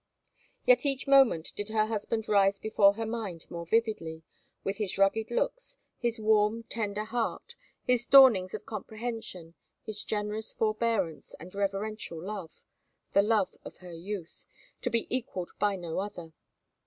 Yet 0.65 0.83
each 0.83 1.05
moment 1.05 1.53
did 1.55 1.69
her 1.69 1.85
husband 1.85 2.27
rise 2.27 2.57
before 2.57 2.93
her 2.95 3.05
mind 3.05 3.45
more 3.51 3.67
vividly, 3.67 4.23
with 4.63 4.77
his 4.77 4.97
rugged 4.97 5.29
looks, 5.29 5.77
his 5.95 6.19
warm, 6.19 6.63
tender 6.63 7.03
heart, 7.03 7.53
his 7.83 8.07
dawnings 8.07 8.55
of 8.55 8.65
comprehension, 8.65 9.53
his 9.83 10.03
generous 10.03 10.53
forbearance 10.53 11.35
and 11.39 11.53
reverential 11.53 12.19
love—the 12.19 13.21
love 13.21 13.55
of 13.63 13.77
her 13.77 13.93
youth—to 13.93 14.89
be 14.89 15.05
equalled 15.15 15.51
by 15.59 15.75
no 15.75 15.99
other. 15.99 16.33